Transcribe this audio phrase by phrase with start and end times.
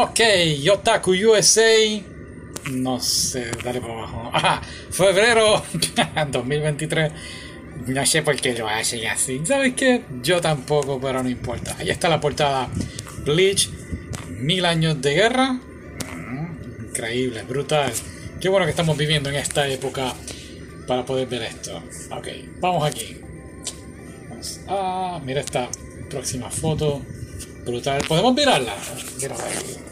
[0.00, 0.20] Ok,
[0.62, 2.02] Yotaku USA.
[2.70, 4.30] No sé, dale por abajo.
[4.32, 5.60] Ajá, febrero
[6.30, 7.12] 2023.
[7.88, 9.40] No sé por qué lo hacen así.
[9.44, 10.02] ¿Sabes qué?
[10.22, 11.74] Yo tampoco, pero no importa.
[11.78, 12.68] Ahí está la portada.
[13.24, 13.70] Bleach,
[14.28, 15.52] mil años de guerra.
[15.54, 17.92] Mm, Increíble, brutal.
[18.40, 20.14] Qué bueno que estamos viviendo en esta época
[20.86, 21.82] para poder ver esto.
[22.12, 22.28] Ok,
[22.60, 23.16] vamos aquí.
[24.28, 25.68] Vamos a- mira esta
[26.08, 27.02] próxima foto.
[27.64, 28.00] Brutal.
[28.06, 28.74] ¿Podemos mirarla?
[28.74, 29.87] Ahí.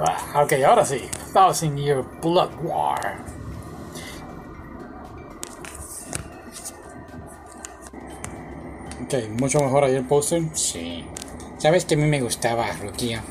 [0.00, 1.08] Ah, Ok, ahora sí.
[1.32, 3.18] Thousand Year Blood War.
[9.04, 10.42] Ok, mucho mejor ahí el póster.
[10.54, 11.04] Sí.
[11.58, 13.22] ¿Sabes que a mí me gustaba Rukia?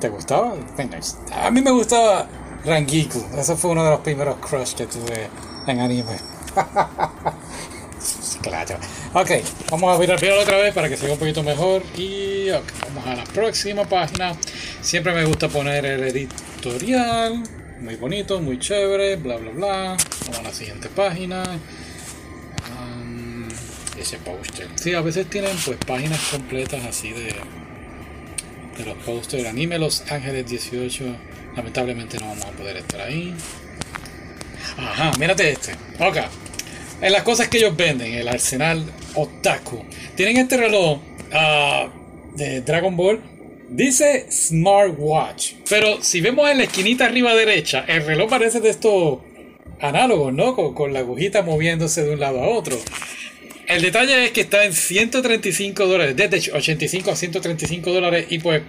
[0.00, 0.54] ¿Te gustaba?
[0.98, 2.26] Es- a mí me gustaba
[2.64, 3.22] Rangiku.
[3.36, 5.28] Ese fue uno de los primeros crush que tuve
[5.66, 6.16] en anime.
[8.42, 8.76] claro.
[9.14, 9.30] Ok,
[9.70, 11.82] vamos a mirar otra vez para que se vea un poquito mejor.
[11.96, 14.34] Y vamos a la próxima página.
[14.80, 17.42] Siempre me gusta poner el editorial.
[17.80, 19.96] Muy bonito, muy chévere, bla bla bla.
[20.22, 21.42] Vamos a la siguiente página.
[22.70, 23.48] Um,
[23.98, 24.68] ese póster.
[24.76, 27.34] Sí, a veces tienen pues páginas completas así de,
[28.76, 29.46] de los pósters.
[29.46, 31.04] Anime Los Ángeles 18.
[31.56, 33.34] Lamentablemente no vamos a poder estar ahí.
[34.76, 35.72] Ajá, mírate este.
[35.98, 36.16] Ok.
[37.00, 39.84] En las cosas que ellos venden, el arsenal Otaku.
[40.16, 41.00] Tienen este reloj
[41.32, 41.88] ah,
[42.38, 43.20] de Dragon Ball.
[43.68, 45.54] Dice Smartwatch.
[45.68, 49.18] Pero si vemos en la esquinita arriba derecha, el reloj parece de estos
[49.80, 50.54] análogos, ¿no?
[50.54, 52.78] Con, con la agujita moviéndose de un lado a otro.
[53.66, 58.26] El detalle es que está en 135 dólares, desde 85 a 135 dólares.
[58.30, 58.62] Y pues,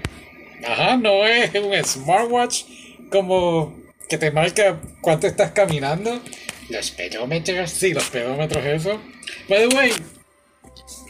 [0.67, 2.63] ajá, no es un smartwatch
[3.09, 6.19] como que te marca cuánto estás caminando.
[6.69, 9.01] Los pedómetros, sí, los pedómetros, eso.
[9.47, 9.91] By the way,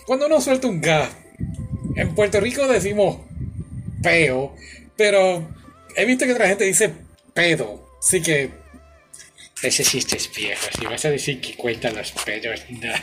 [0.05, 1.09] cuando uno suelta un gas,
[1.99, 3.17] en Puerto Rico decimos
[4.01, 4.55] peo,
[4.95, 5.49] pero
[5.95, 6.91] he visto que otra gente dice
[7.33, 7.89] pedo.
[7.99, 8.49] Así que
[9.61, 10.67] ese chiste es viejo.
[10.77, 12.93] Si vas a decir que cuentan los pedos, no.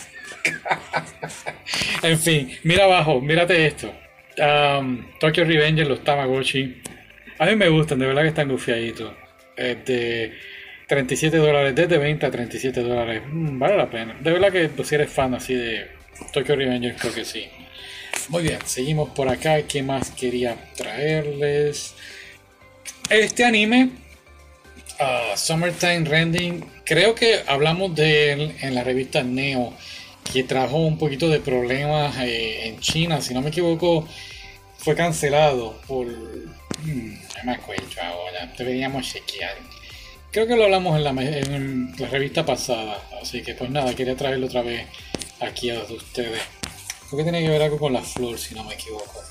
[2.09, 3.93] en fin, mira abajo, mírate esto.
[4.39, 6.83] Um, Tokyo Revenger, los Tamagotchi.
[7.39, 9.13] A mí me gustan, de verdad que están gufiaditos.
[9.57, 10.33] Eh, de
[10.87, 13.23] 37 dólares, desde 20 a 37 dólares.
[13.27, 14.17] Mm, vale la pena.
[14.21, 15.89] De verdad que pues, si eres fan así de
[16.33, 17.49] Tokyo Revenger, creo que sí.
[18.29, 19.63] Muy bien, seguimos por acá.
[19.63, 21.95] ¿Qué más quería traerles?
[23.09, 23.91] Este anime,
[24.99, 29.73] ah, Summertime Rending, creo que hablamos de él en la revista Neo,
[30.33, 34.09] que trajo un poquito de problemas eh, en China, si no me equivoco,
[34.77, 36.07] fue cancelado por...
[36.09, 39.57] hmm, no me acuerdo ahora, deberíamos chequear.
[40.33, 44.17] Creo que lo hablamos en la, en la revista pasada, así que pues nada, quería
[44.17, 44.85] traerlo otra vez
[45.41, 46.43] aquí a ustedes.
[47.09, 49.23] Creo que tiene que ver algo con la flor, si no me equivoco.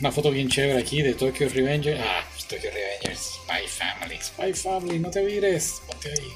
[0.00, 1.98] Una foto bien chévere aquí de Tokyo Revenger.
[2.00, 4.18] Ah, Tokyo Revenger, Spy Family.
[4.20, 5.80] Spy Family, no te vires.
[5.86, 6.32] Ponte ahí.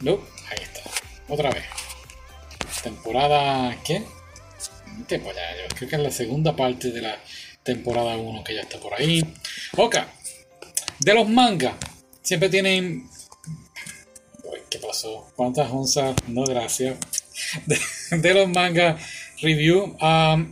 [0.00, 0.20] No,
[0.50, 0.82] ahí está.
[1.28, 1.64] Otra vez.
[2.82, 3.76] Temporada.
[3.82, 4.04] ¿Qué?
[5.08, 7.18] Temporada, yo creo que es la segunda parte de la
[7.62, 9.24] temporada 1 que ya está por ahí.
[9.76, 9.96] Ok.
[11.00, 11.74] De los mangas.
[12.22, 13.08] Siempre tienen.
[14.44, 15.32] Uy, ¿Qué pasó?
[15.34, 16.14] ¿Cuántas onzas?
[16.28, 16.96] No, gracias.
[18.10, 19.02] De, los mangas
[19.42, 19.96] review.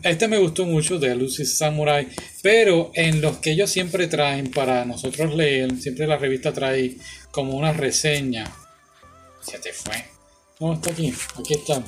[0.02, 2.08] Este me gustó mucho de Lucy Samurai.
[2.42, 6.96] Pero en los que ellos siempre traen para nosotros leer, siempre la revista trae
[7.30, 8.50] como una reseña.
[9.40, 10.04] Se te fue.
[10.60, 11.12] No, está aquí.
[11.38, 11.82] Aquí está.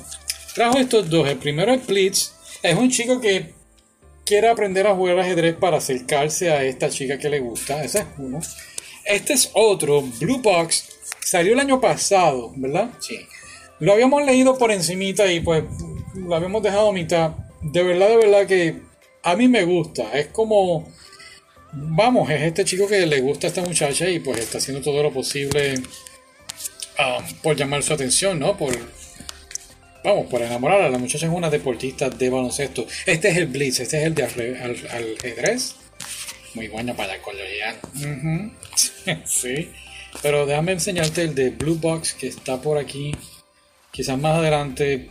[0.53, 1.27] Trajo estos dos.
[1.27, 2.31] El primero es Blitz.
[2.61, 3.53] Es un chico que
[4.25, 7.83] quiere aprender a jugar ajedrez para acercarse a esta chica que le gusta.
[7.83, 8.39] Ese es uno.
[9.05, 10.01] Este es otro.
[10.01, 10.89] Blue Box.
[11.21, 12.89] Salió el año pasado, ¿verdad?
[12.99, 13.19] Sí.
[13.79, 15.63] Lo habíamos leído por encimita y pues
[16.15, 17.31] lo habíamos dejado a mitad.
[17.61, 18.81] De verdad, de verdad que
[19.23, 20.17] a mí me gusta.
[20.17, 20.91] Es como...
[21.73, 25.03] Vamos, es este chico que le gusta a esta muchacha y pues está haciendo todo
[25.03, 25.75] lo posible
[26.97, 28.57] ah, por llamar su atención, ¿no?
[28.57, 28.75] Por,
[30.03, 30.89] vamos, por enamorarla.
[30.89, 32.87] La muchacha es una deportista de baloncesto.
[33.05, 35.75] Este es el Blitz, este es el de ajedrez.
[36.55, 37.75] Muy bueno para colorear.
[37.95, 38.51] Ujú.
[39.25, 39.69] sí.
[40.23, 43.13] Pero déjame enseñarte el de Blue Box que está por aquí.
[43.91, 45.09] Quizás más adelante,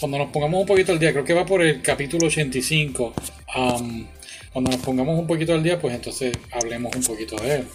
[0.00, 3.14] cuando nos pongamos un poquito al día, creo que va por el capítulo 85.
[3.54, 4.06] am,
[4.52, 7.68] cuando nos pongamos un poquito al día, pues entonces hablemos un poquito de él.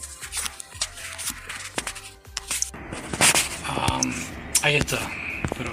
[3.67, 4.13] Am,
[4.61, 4.99] ahí está.
[5.57, 5.71] Pero,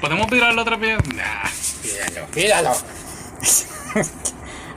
[0.00, 0.98] ¿podemos mirarlo otra vez?
[1.14, 1.48] Nah,
[1.84, 2.70] míralo, míralo.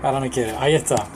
[0.03, 0.59] Ahora no quiero.
[0.59, 1.07] Ahí está.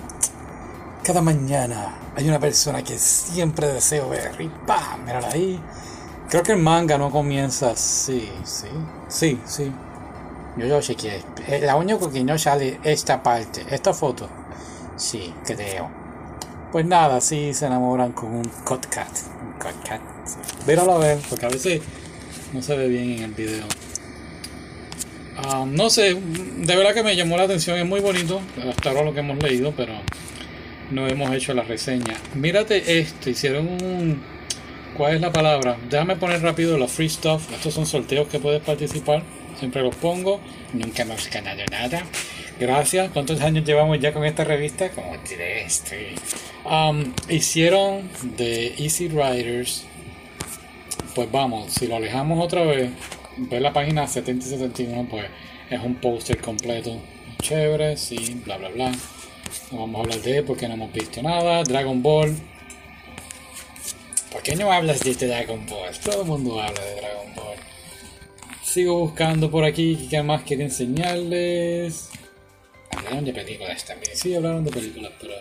[1.03, 4.31] Cada mañana hay una persona que siempre deseo ver.
[4.39, 5.05] Y ¡pam!
[5.05, 5.59] Mírala ahí.
[6.35, 8.67] Creo que el manga no comienza así, ¿sí?
[9.07, 9.71] Sí, sí.
[10.57, 11.21] Yo lo chequeé.
[11.47, 14.27] Eh, La única que no sale esta parte, esta foto.
[14.97, 15.89] Sí, creo.
[16.73, 19.07] Pues nada, sí se enamoran con un cut cat.
[19.45, 20.01] Un cut cat.
[20.77, 21.81] a ver, porque a veces
[22.51, 23.63] no se ve bien en el video.
[25.37, 29.03] Ah, no sé, de verdad que me llamó la atención, es muy bonito, hasta ahora
[29.03, 29.93] lo que hemos leído, pero
[30.91, 32.17] no hemos hecho la reseña.
[32.33, 34.34] Mírate esto, hicieron un...
[34.97, 35.77] ¿Cuál es la palabra?
[35.89, 37.51] Déjame poner rápido los free stuff.
[37.51, 39.23] Estos son sorteos que puedes participar.
[39.59, 40.39] Siempre los pongo.
[40.71, 42.03] Nunca hemos ganado nada.
[42.57, 43.11] Gracias.
[43.11, 44.89] ¿Cuántos años llevamos ya con esta revista?
[44.91, 45.83] Como tres.
[46.63, 49.85] Um, hicieron de Easy Riders.
[51.13, 52.89] Pues vamos, si lo alejamos otra vez,
[53.37, 55.25] ver la página 70 y 71, pues
[55.69, 57.01] es un póster completo.
[57.41, 58.91] Chévere, sí, bla bla bla.
[59.71, 61.63] No vamos a hablar de él porque no hemos visto nada.
[61.63, 62.54] Dragon Ball.
[64.45, 65.97] ¿Por qué no hablas de este Dragon Ball?
[66.03, 67.57] Todo el mundo habla de Dragon Ball.
[68.63, 72.09] Sigo buscando por aquí qué más quiero enseñarles.
[72.95, 74.15] Hablaron de películas también.
[74.15, 75.33] Sí, hablaron de películas, pero.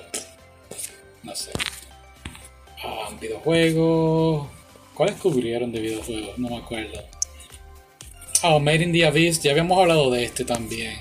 [1.22, 1.50] No sé.
[2.82, 4.48] Ah, videojuegos.
[4.94, 6.38] ¿Cuáles cubrieron de videojuegos?
[6.38, 6.98] No me acuerdo.
[8.42, 9.42] Ah, Made in the Abyss.
[9.42, 10.96] Ya habíamos hablado de este también.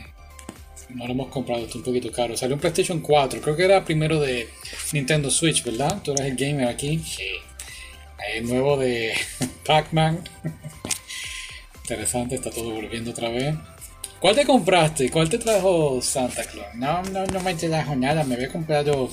[0.90, 2.36] No lo hemos comprado, está un poquito caro.
[2.36, 4.50] Salió un PlayStation 4, creo que era primero de
[4.92, 6.02] Nintendo Switch, ¿verdad?
[6.04, 7.00] Tú eres el gamer aquí.
[7.00, 7.30] Sí.
[8.32, 9.14] El nuevo de
[9.66, 10.24] Pac-Man.
[11.84, 13.56] Interesante, está todo volviendo otra vez.
[14.20, 15.10] ¿Cuál te compraste?
[15.10, 16.74] ¿Cuál te trajo Santa Claus?
[16.76, 18.24] No, no, me trajo nada.
[18.24, 19.10] Me había comprado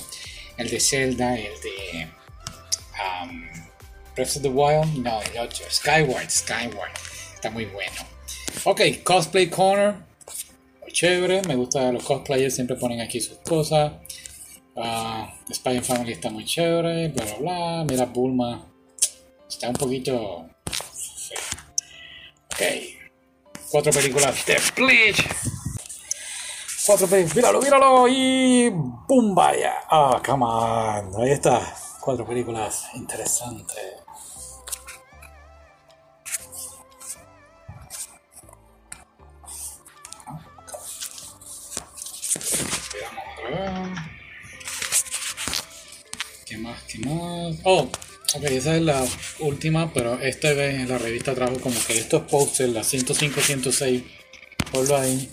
[0.56, 2.08] el de Zelda, el de
[3.24, 3.42] um,
[4.14, 4.98] Breath of the Wild.
[4.98, 5.64] No, el otro.
[5.68, 6.92] Skyward, Skyward.
[7.34, 7.96] Está muy bueno.
[8.64, 10.10] Ok, Cosplay Corner
[10.92, 11.42] chévere.
[11.42, 13.92] Me gusta los cosplayers, siempre ponen aquí sus cosas.
[14.74, 17.84] Uh, Spy Family está muy chévere, bla bla bla.
[17.88, 18.69] Mira, Bulma
[19.50, 20.16] está un poquito.
[22.46, 22.62] Ok.
[23.70, 25.26] Cuatro películas de Bleach.
[26.86, 27.36] Cuatro películas.
[27.36, 28.08] Míralo, míralo.
[28.08, 28.70] Y.
[28.70, 29.34] ¡Bum!
[29.34, 29.74] Vaya.
[29.90, 31.22] Ah, come on.
[31.22, 31.74] Ahí está.
[32.00, 33.76] Cuatro películas interesantes.
[46.46, 46.82] ¿Qué más?
[46.82, 47.56] ¿Qué más?
[47.64, 47.88] Oh,
[48.34, 49.04] ok, esa es la
[49.40, 54.02] última, pero esta vez la revista trajo como que estos posters, la 105, 106.
[54.72, 55.30] Ponlo ahí,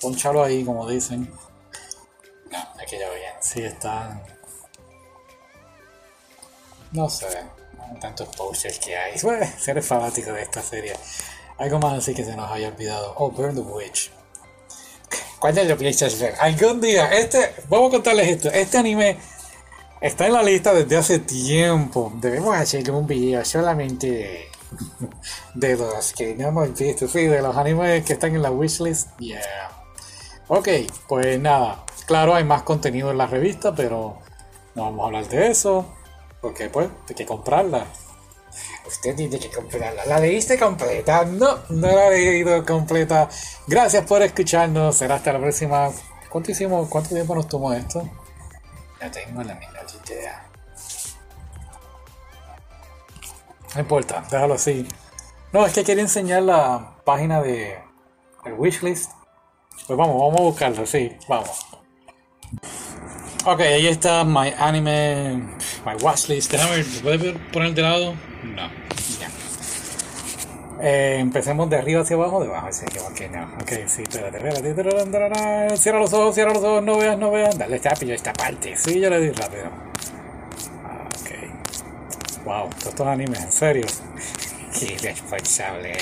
[0.00, 1.30] ponchalo ahí, como dicen.
[2.50, 4.22] No, aquí ya bien, sí están.
[6.92, 7.26] No sé,
[8.00, 9.18] tantos posters que hay.
[9.22, 10.94] Bueno, ser fanático de esta serie.
[11.58, 13.14] Algo más así que se nos haya olvidado.
[13.16, 14.10] Oh, Burn the Witch.
[15.38, 16.34] ¿Cuándo lo piensas ver?
[16.40, 18.50] Algún día, este, vamos a contarles esto.
[18.50, 19.16] Este anime
[20.00, 22.12] está en la lista desde hace tiempo.
[22.16, 24.48] Debemos hacer un video solamente
[25.54, 27.08] de, los que no hemos visto.
[27.08, 29.16] Sí, de los animes que están en la wishlist.
[29.18, 29.40] Yeah.
[30.48, 30.68] Ok,
[31.06, 31.84] pues nada.
[32.06, 34.18] Claro, hay más contenido en la revista, pero
[34.74, 35.86] no vamos a hablar de eso.
[36.40, 37.86] Porque pues hay que comprarla.
[38.86, 40.06] Usted tiene que comprarla.
[40.06, 41.24] ¿La leíste completa?
[41.24, 43.28] No, no la he leído completa.
[43.66, 44.96] Gracias por escucharnos.
[44.96, 45.90] Será hasta la próxima.
[46.30, 46.88] ¿Cuánto hicimos?
[46.88, 48.08] ¿Cuánto tiempo nos tomó esto?
[49.00, 50.44] No tengo la menor idea.
[53.74, 54.88] No importa, déjalo así.
[55.52, 57.78] No, es que quería enseñar la página de
[58.44, 59.12] el wishlist.
[59.86, 61.66] Pues vamos, vamos a buscarlo, sí, vamos.
[63.44, 65.36] Ok, ahí está my anime,
[65.86, 66.50] my watchlist.
[66.50, 68.14] Déjame ¿puedes poner de lado?
[68.42, 68.68] No.
[70.80, 73.44] Eh, empecemos de arriba hacia abajo, de abajo hacia aquí, no.
[73.60, 75.76] Ok, sí, espérate, espérate.
[75.76, 77.58] Cierra los ojos, cierra los ojos, no veas, no veas.
[77.58, 78.76] Dale rápido esta parte.
[78.76, 79.66] Sí, yo le di rápido.
[81.20, 82.44] Ok.
[82.44, 83.86] Wow, todos estos animes, en serio.
[84.78, 85.96] Qué responsable.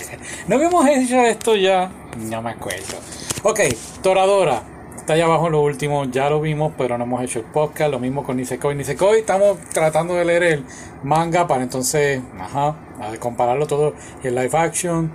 [0.46, 1.90] ¿No habíamos hecho esto ya?
[2.18, 2.98] No me acuerdo.
[3.44, 3.60] Ok,
[4.02, 4.62] Toradora.
[5.06, 7.92] Está allá abajo lo último, ya lo vimos, pero no hemos hecho el podcast.
[7.92, 8.74] Lo mismo con Nisekoi.
[8.74, 10.64] Nisekoi, estamos tratando de leer el
[11.04, 12.74] manga para entonces, ajá,
[13.20, 13.94] compararlo todo.
[14.24, 15.12] El live action.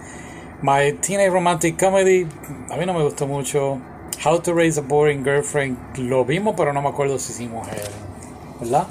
[0.61, 2.25] My Teenage Romantic Comedy,
[2.69, 3.79] a mí no me gustó mucho.
[4.23, 8.61] How to Raise a Boring Girlfriend, lo vimos, pero no me acuerdo si hicimos el.
[8.61, 8.87] ¿Verdad?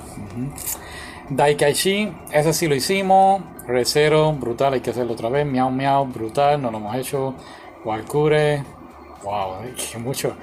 [1.30, 3.40] Daikaishi, ese sí lo hicimos.
[3.66, 5.46] Recero, brutal, hay que hacerlo otra vez.
[5.46, 7.34] Miau Miau, brutal, no lo hemos hecho.
[7.86, 8.62] Walkure,
[9.24, 9.54] wow,
[10.00, 10.36] mucho.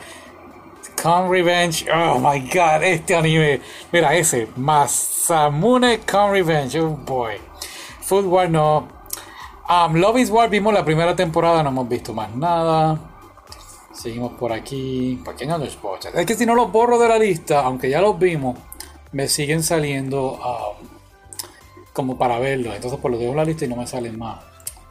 [1.01, 1.85] Con Revenge.
[1.93, 3.61] Oh my god, este anime.
[3.91, 4.47] Mira ese.
[4.55, 6.79] Masamune Con Revenge.
[6.79, 7.35] Oh boy.
[8.01, 8.87] Food War no.
[9.69, 12.97] Um, Love is War vimos la primera temporada, no hemos visto más nada.
[13.91, 15.19] Seguimos por aquí.
[15.25, 15.77] ¿Por qué no los
[16.13, 18.57] Es que si no los borro de la lista, aunque ya los vimos,
[19.11, 20.87] me siguen saliendo um,
[21.91, 22.75] como para verlos.
[22.75, 24.39] Entonces, por lo dejo en la lista y no me salen más.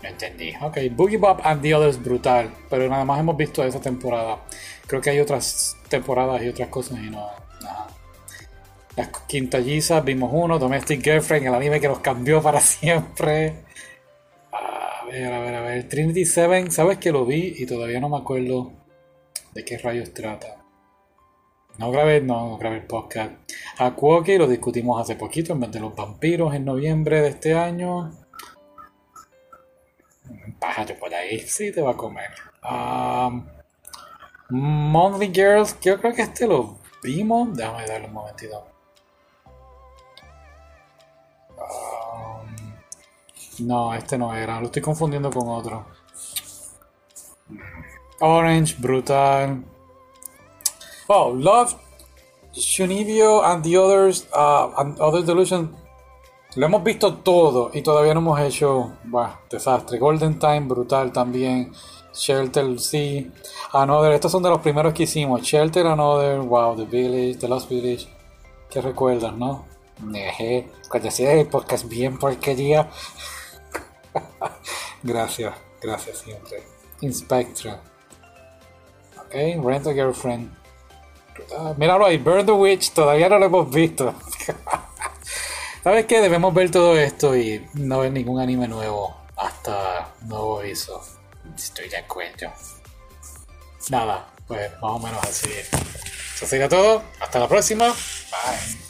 [0.03, 0.53] Entendí.
[0.61, 2.51] Ok, Boogie Bob and the Others brutal.
[2.69, 4.41] Pero nada más hemos visto esa temporada.
[4.87, 7.29] Creo que hay otras temporadas y otras cosas y no.
[7.63, 7.87] Nada.
[8.97, 13.65] Las quintallizas, vimos uno, Domestic Girlfriend, el anime que nos cambió para siempre.
[14.53, 15.89] A ver, a ver, a ver.
[15.89, 18.73] Trinity Seven, sabes que lo vi y todavía no me acuerdo
[19.55, 20.63] de qué rayos trata.
[21.79, 23.33] No grabé, no, no grabé el podcast.
[23.79, 28.13] Aquoki lo discutimos hace poquito en vez de los vampiros en noviembre de este año.
[30.59, 32.31] Pájate por ahí, sí te va a comer.
[32.63, 33.47] Um,
[34.51, 37.57] Monthly Girls, yo creo que este lo vimos.
[37.57, 38.65] Déjame darle un momentito.
[41.57, 45.87] Um, no, este no era, lo estoy confundiendo con otro.
[48.21, 49.65] Orange, brutal.
[51.09, 51.77] Oh, Love,
[52.53, 55.77] Shunibyo and the others, uh, other delusion.
[56.57, 59.99] Lo hemos visto todo y todavía no hemos hecho, bah, desastre.
[59.99, 61.71] Golden Time, brutal también.
[62.17, 63.31] Shelter, sí.
[63.73, 65.43] Another, estos son de los primeros que hicimos.
[65.43, 68.09] Shelter, Another, wow, The Village, The Lost Village.
[68.71, 69.67] ¿Qué recuerdas, no?
[70.03, 72.89] Neje, cuando hacía el podcast bien porquería.
[75.03, 76.63] gracias, gracias siempre.
[77.01, 77.81] Inspectra.
[79.19, 80.51] Ok, Rent a Girlfriend.
[81.57, 84.15] Uh, míralo ahí, Burn the Witch, todavía no lo hemos visto.
[85.85, 86.21] ¿Sabes qué?
[86.21, 91.03] Debemos ver todo esto y no ver ningún anime nuevo hasta nuevo aviso.
[91.57, 92.53] Estoy de acuerdo.
[93.91, 95.51] Nada, pues más o menos así.
[95.51, 97.03] Eso sería todo.
[97.21, 97.87] Hasta la próxima.
[97.89, 98.86] Bye.